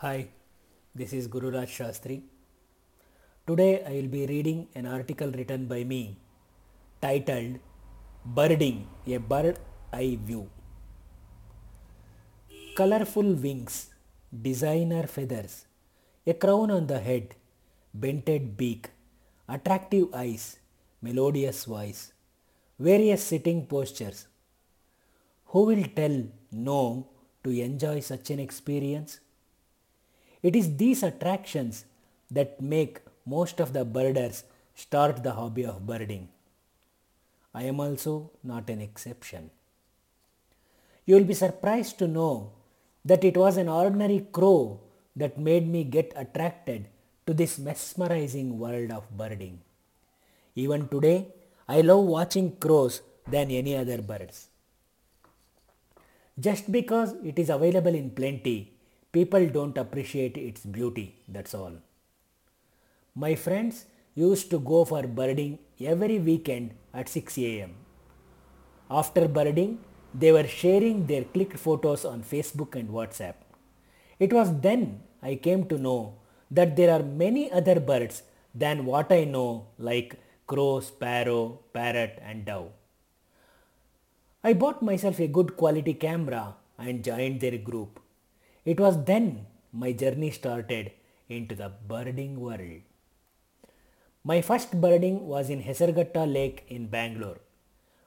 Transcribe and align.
Hi, 0.00 0.28
this 0.94 1.12
is 1.12 1.26
Guru 1.26 1.50
Raj 1.50 1.70
Shastri. 1.76 2.22
Today 3.48 3.82
I 3.84 3.94
will 3.94 4.06
be 4.06 4.26
reading 4.26 4.68
an 4.76 4.86
article 4.86 5.32
written 5.32 5.66
by 5.66 5.82
me 5.82 6.16
titled 7.02 7.58
Birding 8.24 8.86
a 9.08 9.16
Bird 9.16 9.58
Eye 9.92 10.16
View. 10.22 10.48
Colorful 12.76 13.34
wings, 13.34 13.90
designer 14.48 15.08
feathers, 15.08 15.66
a 16.24 16.34
crown 16.34 16.70
on 16.70 16.86
the 16.86 17.00
head, 17.00 17.34
bented 17.92 18.56
beak, 18.56 18.90
attractive 19.48 20.14
eyes, 20.14 20.58
melodious 21.02 21.64
voice, 21.64 22.12
various 22.78 23.24
sitting 23.24 23.66
postures. 23.66 24.28
Who 25.46 25.64
will 25.64 25.86
tell 25.96 26.22
no 26.52 27.08
to 27.42 27.50
enjoy 27.50 27.98
such 27.98 28.30
an 28.30 28.38
experience? 28.38 29.18
It 30.42 30.54
is 30.54 30.76
these 30.76 31.02
attractions 31.02 31.84
that 32.30 32.60
make 32.60 33.00
most 33.26 33.60
of 33.60 33.72
the 33.72 33.84
birders 33.84 34.44
start 34.74 35.22
the 35.22 35.32
hobby 35.32 35.64
of 35.64 35.86
birding. 35.86 36.28
I 37.54 37.64
am 37.64 37.80
also 37.80 38.30
not 38.44 38.70
an 38.70 38.80
exception. 38.80 39.50
You 41.06 41.16
will 41.16 41.24
be 41.24 41.34
surprised 41.34 41.98
to 41.98 42.06
know 42.06 42.52
that 43.04 43.24
it 43.24 43.36
was 43.36 43.56
an 43.56 43.68
ordinary 43.68 44.26
crow 44.30 44.80
that 45.16 45.38
made 45.38 45.66
me 45.66 45.82
get 45.82 46.12
attracted 46.14 46.86
to 47.26 47.34
this 47.34 47.58
mesmerizing 47.58 48.58
world 48.58 48.90
of 48.92 49.10
birding. 49.16 49.60
Even 50.54 50.88
today, 50.88 51.26
I 51.68 51.80
love 51.80 52.04
watching 52.04 52.56
crows 52.56 53.02
than 53.26 53.50
any 53.50 53.76
other 53.76 54.00
birds. 54.00 54.48
Just 56.38 56.70
because 56.70 57.14
it 57.24 57.38
is 57.38 57.50
available 57.50 57.94
in 57.94 58.10
plenty, 58.10 58.72
people 59.12 59.46
don't 59.48 59.76
appreciate 59.78 60.36
its 60.36 60.64
beauty, 60.64 61.16
that's 61.28 61.54
all. 61.54 61.72
My 63.14 63.34
friends 63.34 63.86
used 64.14 64.50
to 64.50 64.58
go 64.58 64.84
for 64.84 65.02
birding 65.02 65.58
every 65.80 66.18
weekend 66.18 66.74
at 66.92 67.08
6 67.08 67.38
am. 67.38 67.74
After 68.90 69.28
birding, 69.28 69.78
they 70.14 70.32
were 70.32 70.46
sharing 70.46 71.06
their 71.06 71.24
clicked 71.24 71.58
photos 71.58 72.04
on 72.04 72.22
Facebook 72.22 72.74
and 72.74 72.88
WhatsApp. 72.88 73.34
It 74.18 74.32
was 74.32 74.60
then 74.60 75.02
I 75.22 75.34
came 75.36 75.66
to 75.68 75.78
know 75.78 76.14
that 76.50 76.76
there 76.76 76.92
are 76.94 77.02
many 77.02 77.50
other 77.52 77.78
birds 77.78 78.22
than 78.54 78.86
what 78.86 79.12
I 79.12 79.24
know 79.24 79.66
like 79.78 80.16
crow, 80.46 80.80
sparrow, 80.80 81.60
parrot 81.72 82.18
and 82.22 82.44
dove. 82.44 82.70
I 84.42 84.52
bought 84.54 84.82
myself 84.82 85.18
a 85.20 85.28
good 85.28 85.56
quality 85.56 85.94
camera 85.94 86.56
and 86.78 87.04
joined 87.04 87.40
their 87.40 87.58
group. 87.58 88.00
It 88.64 88.80
was 88.80 89.04
then 89.04 89.46
my 89.72 89.92
journey 89.92 90.30
started 90.30 90.92
into 91.28 91.54
the 91.54 91.72
birding 91.86 92.40
world. 92.40 92.82
My 94.24 94.40
first 94.42 94.80
birding 94.80 95.26
was 95.26 95.48
in 95.50 95.62
Hesarghatta 95.62 96.32
Lake 96.32 96.64
in 96.68 96.86
Bangalore. 96.88 97.38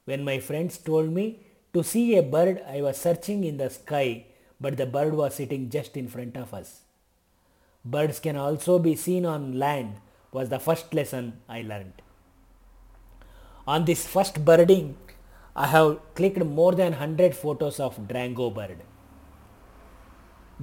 When 0.05 0.23
my 0.23 0.39
friends 0.39 0.77
told 0.77 1.11
me 1.11 1.39
to 1.73 1.83
see 1.83 2.17
a 2.17 2.23
bird, 2.23 2.63
I 2.67 2.81
was 2.81 2.97
searching 2.97 3.43
in 3.43 3.57
the 3.57 3.69
sky, 3.69 4.25
but 4.59 4.77
the 4.77 4.85
bird 4.85 5.13
was 5.13 5.35
sitting 5.35 5.69
just 5.69 5.95
in 5.95 6.07
front 6.07 6.35
of 6.37 6.53
us. 6.53 6.81
Birds 7.83 8.19
can 8.19 8.35
also 8.35 8.77
be 8.77 8.95
seen 8.95 9.25
on 9.25 9.57
land 9.57 9.95
was 10.31 10.49
the 10.49 10.59
first 10.59 10.93
lesson 10.93 11.41
I 11.49 11.61
learned. 11.61 12.01
On 13.67 13.85
this 13.85 14.05
first 14.07 14.43
birding, 14.43 14.97
I 15.55 15.67
have 15.67 15.99
clicked 16.15 16.43
more 16.43 16.73
than 16.73 16.93
100 16.93 17.35
photos 17.35 17.79
of 17.79 17.97
Drongo 18.07 18.53
bird. 18.53 18.77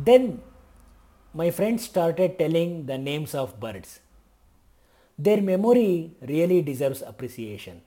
Then 0.06 0.42
my 1.34 1.50
friends 1.50 1.84
started 1.84 2.38
telling 2.38 2.86
the 2.86 2.96
names 2.96 3.34
of 3.34 3.58
birds. 3.58 3.98
Their 5.18 5.42
memory 5.42 6.12
really 6.20 6.62
deserves 6.62 7.02
appreciation. 7.02 7.80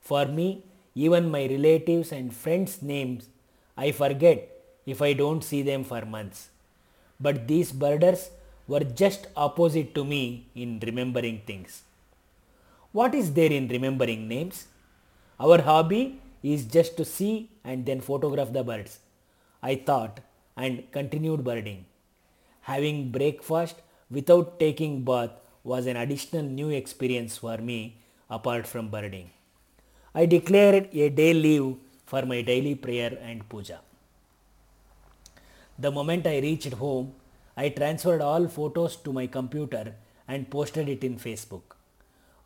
For 0.00 0.24
me, 0.24 0.64
even 0.94 1.30
my 1.30 1.44
relatives 1.46 2.12
and 2.12 2.34
friends' 2.34 2.80
names 2.80 3.28
I 3.76 3.92
forget 3.92 4.48
if 4.86 5.02
I 5.02 5.12
don't 5.12 5.44
see 5.44 5.60
them 5.60 5.84
for 5.84 6.06
months. 6.06 6.48
But 7.20 7.46
these 7.46 7.72
birders 7.72 8.30
were 8.66 8.80
just 8.80 9.26
opposite 9.36 9.94
to 9.94 10.04
me 10.06 10.46
in 10.54 10.80
remembering 10.80 11.42
things. 11.46 11.82
What 12.92 13.14
is 13.14 13.34
there 13.34 13.52
in 13.52 13.68
remembering 13.68 14.28
names? 14.28 14.66
Our 15.38 15.60
hobby 15.60 16.20
is 16.42 16.64
just 16.64 16.96
to 16.96 17.04
see 17.04 17.50
and 17.64 17.84
then 17.84 18.00
photograph 18.00 18.52
the 18.54 18.64
birds. 18.64 19.00
I 19.62 19.74
thought 19.74 20.20
and 20.56 20.90
continued 20.92 21.44
birding. 21.44 21.84
Having 22.62 23.10
breakfast 23.10 23.76
without 24.10 24.58
taking 24.58 25.04
bath 25.04 25.30
was 25.64 25.86
an 25.86 25.96
additional 25.96 26.42
new 26.42 26.70
experience 26.70 27.38
for 27.38 27.56
me 27.58 27.96
apart 28.28 28.66
from 28.66 28.88
birding. 28.88 29.30
I 30.14 30.26
declared 30.26 30.88
a 30.92 31.08
day 31.08 31.32
leave 31.32 31.76
for 32.06 32.22
my 32.26 32.42
daily 32.42 32.74
prayer 32.74 33.18
and 33.22 33.48
puja. 33.48 33.80
The 35.78 35.90
moment 35.90 36.26
I 36.26 36.38
reached 36.40 36.74
home, 36.74 37.14
I 37.56 37.70
transferred 37.70 38.20
all 38.20 38.46
photos 38.48 38.96
to 38.96 39.12
my 39.12 39.26
computer 39.26 39.94
and 40.28 40.50
posted 40.50 40.88
it 40.88 41.02
in 41.04 41.16
Facebook. 41.16 41.62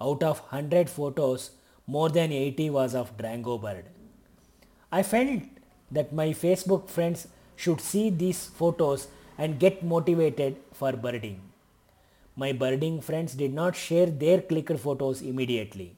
Out 0.00 0.22
of 0.22 0.40
100 0.52 0.88
photos, 0.88 1.50
more 1.86 2.08
than 2.08 2.32
80 2.32 2.70
was 2.70 2.94
of 2.94 3.16
Drongo 3.16 3.60
bird. 3.60 3.86
I 4.90 5.02
felt 5.02 5.42
that 5.90 6.12
my 6.12 6.28
Facebook 6.28 6.88
friends 6.88 7.28
should 7.56 7.80
see 7.80 8.10
these 8.10 8.46
photos 8.46 9.08
and 9.38 9.58
get 9.58 9.82
motivated 9.82 10.56
for 10.72 10.92
birding. 10.92 11.40
My 12.36 12.52
birding 12.52 13.00
friends 13.00 13.34
did 13.34 13.54
not 13.54 13.74
share 13.74 14.06
their 14.06 14.40
clicker 14.42 14.76
photos 14.76 15.22
immediately. 15.22 15.96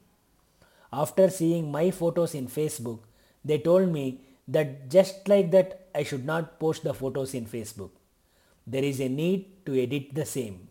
After 0.93 1.29
seeing 1.29 1.71
my 1.71 1.91
photos 1.91 2.35
in 2.35 2.47
Facebook, 2.47 3.01
they 3.45 3.59
told 3.59 3.93
me 3.93 4.21
that 4.47 4.89
just 4.89 5.29
like 5.29 5.51
that 5.51 5.89
I 5.95 6.03
should 6.05 6.25
not 6.25 6.59
post 6.59 6.85
the 6.85 6.95
photos 6.95 7.35
in 7.35 7.45
Facebook. 7.47 7.91
There 8.67 8.85
is 8.85 9.01
a 9.01 9.09
need 9.09 9.67
to 9.67 9.81
edit 9.81 10.15
the 10.15 10.25
same. 10.25 10.69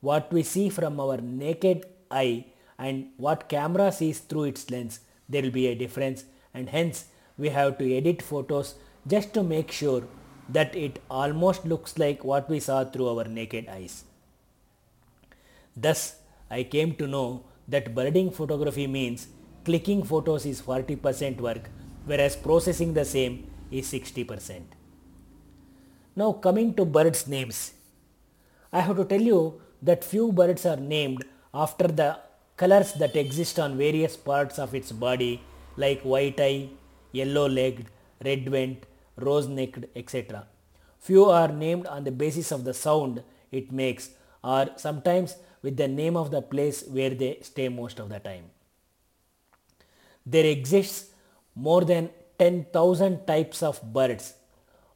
What 0.00 0.32
we 0.32 0.42
see 0.42 0.68
from 0.68 1.00
our 1.00 1.18
naked 1.18 1.86
eye 2.10 2.46
and 2.78 3.08
what 3.16 3.48
camera 3.48 3.90
sees 3.90 4.20
through 4.20 4.44
its 4.44 4.70
lens, 4.70 5.00
there 5.28 5.42
will 5.42 5.50
be 5.50 5.66
a 5.66 5.74
difference 5.74 6.24
and 6.54 6.68
hence 6.68 7.06
we 7.36 7.48
have 7.48 7.78
to 7.78 7.96
edit 7.96 8.22
photos 8.22 8.74
just 9.08 9.34
to 9.34 9.42
make 9.42 9.72
sure 9.72 10.04
that 10.48 10.74
it 10.74 11.00
almost 11.10 11.64
looks 11.64 11.98
like 11.98 12.24
what 12.24 12.48
we 12.48 12.60
saw 12.60 12.84
through 12.84 13.08
our 13.08 13.24
naked 13.24 13.68
eyes. 13.68 14.04
Thus, 15.76 16.16
I 16.50 16.62
came 16.62 16.94
to 16.96 17.06
know 17.06 17.44
that 17.68 17.94
birding 17.94 18.30
photography 18.30 18.86
means 18.86 19.28
clicking 19.64 20.02
photos 20.02 20.46
is 20.46 20.62
40% 20.62 21.40
work 21.40 21.68
whereas 22.06 22.34
processing 22.36 22.94
the 22.94 23.04
same 23.04 23.50
is 23.70 23.92
60%. 23.92 24.62
Now 26.16 26.32
coming 26.32 26.74
to 26.74 26.84
birds 26.84 27.28
names. 27.28 27.74
I 28.72 28.80
have 28.80 28.96
to 28.96 29.04
tell 29.04 29.20
you 29.20 29.60
that 29.82 30.04
few 30.04 30.32
birds 30.32 30.64
are 30.66 30.76
named 30.76 31.24
after 31.52 31.86
the 31.86 32.18
colors 32.56 32.92
that 32.94 33.14
exist 33.14 33.58
on 33.58 33.76
various 33.76 34.16
parts 34.16 34.58
of 34.58 34.74
its 34.74 34.90
body 34.90 35.42
like 35.76 36.00
white 36.02 36.40
eye, 36.40 36.70
yellow 37.12 37.48
legged, 37.48 37.86
red 38.24 38.48
vent, 38.48 38.84
rose 39.18 39.48
necked, 39.48 39.84
etc. 39.96 40.46
Few 40.98 41.24
are 41.26 41.48
named 41.48 41.86
on 41.86 42.04
the 42.04 42.10
basis 42.10 42.52
of 42.52 42.64
the 42.64 42.74
sound 42.74 43.22
it 43.50 43.72
makes 43.72 44.10
or 44.42 44.68
sometimes 44.76 45.36
with 45.62 45.76
the 45.76 45.88
name 45.88 46.16
of 46.16 46.30
the 46.30 46.42
place 46.42 46.84
where 46.88 47.10
they 47.10 47.38
stay 47.42 47.68
most 47.68 47.98
of 47.98 48.08
the 48.08 48.18
time. 48.18 48.44
There 50.24 50.44
exists 50.44 51.10
more 51.54 51.84
than 51.84 52.10
10,000 52.38 53.26
types 53.26 53.62
of 53.62 53.82
birds 53.92 54.34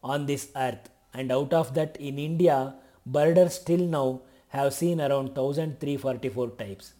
on 0.02 0.26
this 0.26 0.50
earth 0.54 0.90
and 1.14 1.32
out 1.32 1.52
of 1.52 1.74
that 1.74 1.96
in 1.96 2.18
India 2.18 2.74
birders 3.04 3.54
still 3.54 3.86
now 3.86 4.22
have 4.48 4.72
seen 4.74 5.00
around 5.00 5.36
1344 5.36 6.50
types. 6.50 6.92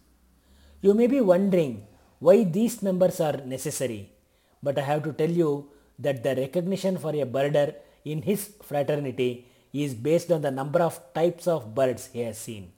You 0.81 0.93
may 0.93 1.07
be 1.07 1.21
wondering 1.21 1.87
why 2.19 2.43
these 2.43 2.81
numbers 2.81 3.19
are 3.19 3.37
necessary 3.37 4.11
but 4.61 4.77
I 4.77 4.81
have 4.81 5.03
to 5.03 5.13
tell 5.13 5.29
you 5.29 5.69
that 5.99 6.23
the 6.23 6.35
recognition 6.35 6.97
for 6.97 7.09
a 7.09 7.25
birder 7.25 7.75
in 8.05 8.21
his 8.21 8.51
fraternity 8.61 9.47
is 9.71 9.93
based 9.93 10.31
on 10.31 10.41
the 10.41 10.51
number 10.51 10.79
of 10.79 11.01
types 11.13 11.47
of 11.47 11.73
birds 11.73 12.09
he 12.13 12.21
has 12.21 12.37
seen. 12.37 12.71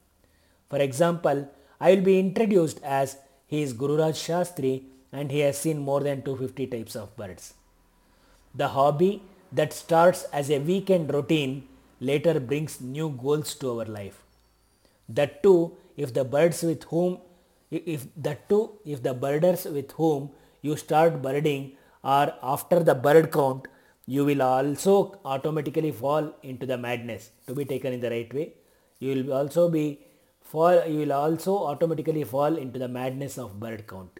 For 0.69 0.79
example, 0.79 1.50
I 1.79 1.94
will 1.94 2.01
be 2.01 2.19
introduced 2.19 2.79
as 2.83 3.17
he 3.47 3.62
is 3.62 3.73
Guru 3.73 3.97
Raj 3.97 4.15
Shastri 4.15 4.83
and 5.12 5.31
he 5.31 5.39
has 5.39 5.57
seen 5.57 5.79
more 5.79 6.01
than 6.01 6.21
250 6.21 6.67
types 6.67 6.95
of 6.95 7.15
birds. 7.15 7.53
The 8.53 8.69
hobby 8.69 9.23
that 9.51 9.73
starts 9.73 10.23
as 10.33 10.50
a 10.50 10.59
weekend 10.59 11.13
routine 11.13 11.67
later 12.00 12.39
brings 12.39 12.81
new 12.81 13.09
goals 13.09 13.56
to 13.56 13.79
our 13.79 13.85
life. 13.85 14.23
That 15.07 15.44
too 15.44 15.77
if 15.97 16.13
the 16.13 16.23
birds 16.23 16.63
with 16.63 16.83
whom 16.85 17.19
if 17.71 18.07
that 18.15 18.47
too 18.50 18.79
if 18.85 19.03
the 19.03 19.13
birders 19.13 19.65
with 19.65 19.91
whom 19.94 20.29
you 20.62 20.75
start 20.75 21.21
birding 21.21 21.73
are 22.06 22.36
after 22.54 22.80
the 22.90 22.96
bird 22.96 23.31
count 23.31 23.68
you 24.07 24.24
will 24.24 24.42
also 24.42 25.19
automatically 25.25 25.92
fall 25.92 26.31
into 26.44 26.66
the 26.66 26.78
madness 26.78 27.31
to 27.48 27.56
be 27.56 27.66
taken 27.66 27.94
in 27.94 28.02
the 28.02 28.10
right 28.10 28.31
way. 28.34 28.54
You 29.00 29.16
will 29.16 29.34
also 29.34 29.69
be 29.69 30.00
fall, 30.42 30.86
you 30.86 31.00
will 31.00 31.13
also 31.13 31.57
automatically 31.57 32.24
fall 32.24 32.56
into 32.56 32.78
the 32.78 32.88
madness 32.88 33.38
of 33.38 33.60
bird 33.60 33.88
count. 33.88 34.19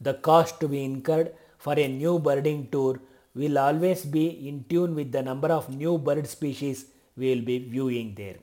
The 0.00 0.14
cost 0.14 0.60
to 0.60 0.68
be 0.68 0.84
incurred 0.84 1.32
for 1.58 1.78
a 1.78 1.88
new 1.88 2.18
birding 2.18 2.68
tour 2.70 3.00
will 3.34 3.58
always 3.58 4.04
be 4.04 4.48
in 4.48 4.64
tune 4.64 4.94
with 4.94 5.12
the 5.12 5.22
number 5.22 5.48
of 5.48 5.74
new 5.74 5.96
bird 5.98 6.26
species 6.26 6.86
we 7.16 7.34
will 7.34 7.44
be 7.44 7.58
viewing 7.58 8.14
there. 8.16 8.36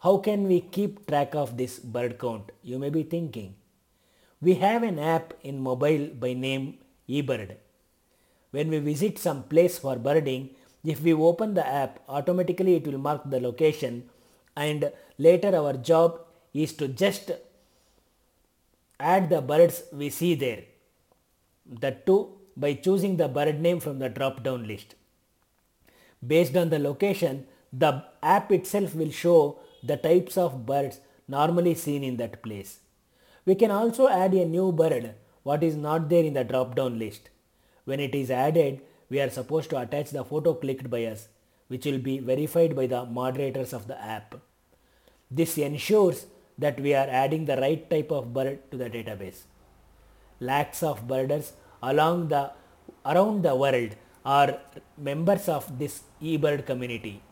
How 0.00 0.18
can 0.18 0.46
we 0.46 0.60
keep 0.60 1.06
track 1.06 1.34
of 1.34 1.56
this 1.56 1.78
bird 1.78 2.18
count? 2.18 2.50
You 2.62 2.78
may 2.78 2.90
be 2.90 3.02
thinking. 3.02 3.54
We 4.46 4.54
have 4.62 4.84
an 4.84 4.98
app 5.00 5.34
in 5.42 5.60
mobile 5.60 6.04
by 6.22 6.32
name 6.32 6.78
eBird. 7.08 7.56
When 8.52 8.68
we 8.68 8.78
visit 8.78 9.18
some 9.18 9.42
place 9.42 9.76
for 9.76 9.96
birding, 9.96 10.50
if 10.84 11.00
we 11.02 11.12
open 11.12 11.54
the 11.54 11.66
app, 11.66 11.98
automatically 12.08 12.76
it 12.76 12.86
will 12.86 12.98
mark 12.98 13.22
the 13.28 13.40
location 13.40 14.04
and 14.56 14.92
later 15.18 15.50
our 15.56 15.72
job 15.72 16.20
is 16.54 16.74
to 16.74 16.86
just 16.86 17.32
add 19.00 19.28
the 19.30 19.40
birds 19.40 19.82
we 19.92 20.10
see 20.10 20.36
there. 20.36 20.62
That 21.80 22.06
too 22.06 22.38
by 22.56 22.74
choosing 22.74 23.16
the 23.16 23.26
bird 23.26 23.60
name 23.60 23.80
from 23.80 23.98
the 23.98 24.08
drop 24.08 24.44
down 24.44 24.68
list. 24.68 24.94
Based 26.24 26.56
on 26.56 26.70
the 26.70 26.78
location, 26.78 27.46
the 27.72 28.04
app 28.22 28.52
itself 28.52 28.94
will 28.94 29.10
show 29.10 29.58
the 29.82 29.96
types 29.96 30.38
of 30.38 30.64
birds 30.64 31.00
normally 31.26 31.74
seen 31.74 32.04
in 32.04 32.16
that 32.18 32.44
place. 32.44 32.78
We 33.46 33.54
can 33.54 33.70
also 33.70 34.08
add 34.08 34.34
a 34.34 34.44
new 34.44 34.72
bird 34.72 35.14
what 35.42 35.62
is 35.62 35.76
not 35.76 36.08
there 36.08 36.24
in 36.24 36.34
the 36.34 36.44
drop 36.44 36.74
down 36.74 36.98
list. 36.98 37.30
When 37.84 38.00
it 38.00 38.14
is 38.14 38.30
added, 38.30 38.80
we 39.08 39.20
are 39.20 39.30
supposed 39.30 39.70
to 39.70 39.80
attach 39.80 40.10
the 40.10 40.24
photo 40.24 40.54
clicked 40.54 40.90
by 40.90 41.04
us 41.04 41.28
which 41.68 41.84
will 41.84 41.98
be 41.98 42.18
verified 42.18 42.74
by 42.76 42.86
the 42.86 43.04
moderators 43.04 43.72
of 43.72 43.86
the 43.88 44.00
app. 44.00 44.34
This 45.30 45.58
ensures 45.58 46.26
that 46.58 46.80
we 46.80 46.94
are 46.94 47.08
adding 47.08 47.44
the 47.44 47.56
right 47.56 47.88
type 47.90 48.10
of 48.10 48.32
bird 48.32 48.70
to 48.70 48.76
the 48.76 48.88
database. 48.90 49.42
Lakhs 50.40 50.82
of 50.82 51.06
birders 51.08 51.52
along 51.82 52.28
the 52.28 52.52
around 53.04 53.42
the 53.42 53.54
world 53.54 53.94
are 54.24 54.58
members 54.96 55.48
of 55.48 55.78
this 55.78 56.02
eBird 56.22 56.66
community. 56.66 57.22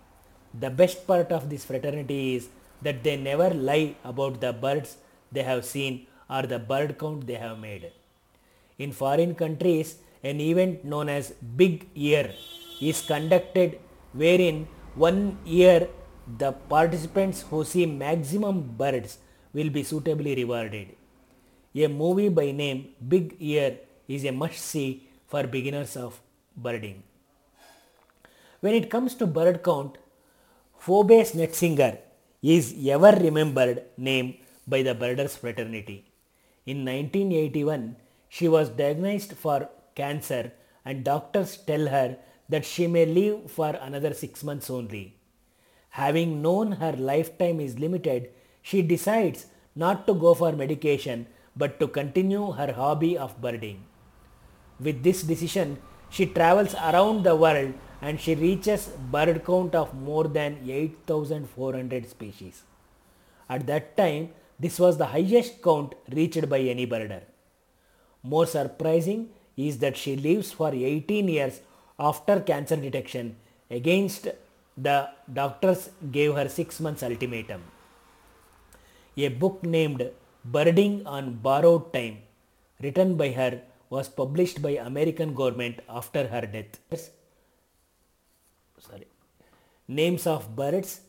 The 0.52 0.70
best 0.70 1.06
part 1.06 1.32
of 1.32 1.50
this 1.50 1.64
fraternity 1.64 2.36
is 2.36 2.48
that 2.82 3.02
they 3.02 3.16
never 3.16 3.50
lie 3.50 3.96
about 4.04 4.40
the 4.40 4.52
birds 4.52 4.96
they 5.34 5.44
have 5.50 5.64
seen 5.64 6.06
or 6.30 6.42
the 6.52 6.58
bird 6.58 6.98
count 6.98 7.26
they 7.26 7.38
have 7.46 7.58
made. 7.58 7.92
In 8.78 8.92
foreign 8.92 9.34
countries, 9.34 9.96
an 10.22 10.40
event 10.40 10.84
known 10.84 11.08
as 11.08 11.32
Big 11.60 11.86
Year 11.94 12.32
is 12.80 13.02
conducted 13.02 13.78
wherein 14.12 14.66
one 14.94 15.38
year 15.44 15.88
the 16.38 16.52
participants 16.74 17.44
who 17.48 17.64
see 17.64 17.86
maximum 17.86 18.62
birds 18.82 19.18
will 19.52 19.70
be 19.70 19.82
suitably 19.82 20.34
rewarded. 20.34 20.88
A 21.76 21.88
movie 21.88 22.28
by 22.28 22.50
name 22.52 22.88
Big 23.06 23.36
Year 23.40 23.78
is 24.08 24.24
a 24.24 24.32
must 24.32 24.58
see 24.58 25.08
for 25.26 25.44
beginners 25.46 25.96
of 25.96 26.20
birding. 26.56 27.02
When 28.60 28.74
it 28.74 28.88
comes 28.90 29.14
to 29.16 29.26
bird 29.26 29.62
count, 29.62 29.98
Phoebe 30.78 31.18
Snetsinger 31.30 31.98
is 32.42 32.74
ever 32.88 33.12
remembered 33.26 33.82
name 33.96 34.36
by 34.66 34.82
the 34.82 34.94
birders 34.94 35.36
fraternity. 35.36 36.10
In 36.66 36.84
1981, 36.84 37.96
she 38.28 38.48
was 38.48 38.68
diagnosed 38.70 39.34
for 39.34 39.68
cancer 39.94 40.52
and 40.84 41.04
doctors 41.04 41.56
tell 41.56 41.88
her 41.88 42.16
that 42.48 42.64
she 42.64 42.86
may 42.86 43.06
live 43.06 43.50
for 43.50 43.70
another 43.80 44.12
6 44.12 44.44
months 44.44 44.68
only. 44.70 45.16
Having 45.90 46.42
known 46.42 46.72
her 46.72 46.92
lifetime 46.92 47.60
is 47.60 47.78
limited, 47.78 48.30
she 48.62 48.82
decides 48.82 49.46
not 49.76 50.06
to 50.06 50.14
go 50.14 50.34
for 50.34 50.52
medication 50.52 51.26
but 51.56 51.78
to 51.80 51.86
continue 51.86 52.52
her 52.52 52.72
hobby 52.72 53.16
of 53.16 53.40
birding. 53.40 53.84
With 54.80 55.02
this 55.02 55.22
decision, 55.22 55.78
she 56.10 56.26
travels 56.26 56.74
around 56.74 57.22
the 57.22 57.36
world 57.36 57.74
and 58.00 58.20
she 58.20 58.34
reaches 58.34 58.88
bird 59.10 59.44
count 59.44 59.74
of 59.74 59.94
more 59.94 60.24
than 60.24 60.58
8400 60.68 62.08
species. 62.08 62.64
At 63.48 63.66
that 63.66 63.96
time, 63.96 64.30
this 64.58 64.78
was 64.78 64.98
the 64.98 65.06
highest 65.06 65.62
count 65.62 65.94
reached 66.10 66.48
by 66.48 66.60
any 66.60 66.86
birder. 66.86 67.22
More 68.22 68.46
surprising 68.46 69.30
is 69.56 69.78
that 69.78 69.96
she 69.96 70.16
lives 70.16 70.52
for 70.52 70.72
18 70.72 71.28
years 71.28 71.60
after 71.98 72.40
cancer 72.40 72.76
detection 72.76 73.36
against 73.70 74.28
the 74.76 75.08
doctors 75.32 75.90
gave 76.10 76.34
her 76.34 76.48
6 76.48 76.80
months 76.80 77.02
ultimatum. 77.02 77.62
A 79.16 79.28
book 79.28 79.62
named 79.62 80.10
Birding 80.44 81.06
on 81.06 81.34
Borrowed 81.34 81.92
Time 81.92 82.18
written 82.82 83.16
by 83.16 83.30
her 83.30 83.62
was 83.90 84.08
published 84.08 84.60
by 84.60 84.70
American 84.70 85.34
government 85.34 85.80
after 85.88 86.26
her 86.26 86.40
death. 86.40 87.10
Sorry. 88.78 89.06
Names 89.86 90.26
of 90.26 90.56
birds, 90.56 91.02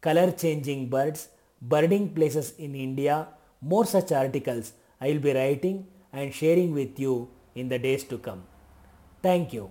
color 0.00 0.32
changing 0.32 0.88
birds, 0.88 1.28
birding 1.62 2.10
places 2.10 2.54
in 2.58 2.74
India, 2.74 3.28
more 3.60 3.86
such 3.86 4.12
articles 4.12 4.72
I 5.00 5.08
will 5.08 5.20
be 5.20 5.32
writing 5.32 5.86
and 6.12 6.34
sharing 6.34 6.74
with 6.74 6.98
you 6.98 7.30
in 7.54 7.68
the 7.68 7.78
days 7.78 8.04
to 8.04 8.18
come. 8.18 8.42
Thank 9.22 9.52
you. 9.52 9.70